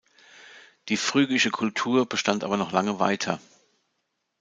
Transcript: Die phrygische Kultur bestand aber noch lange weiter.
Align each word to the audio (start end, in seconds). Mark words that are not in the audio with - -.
Die 0.89 0.97
phrygische 0.97 1.51
Kultur 1.51 2.09
bestand 2.09 2.43
aber 2.43 2.57
noch 2.57 2.71
lange 2.71 2.99
weiter. 2.99 3.39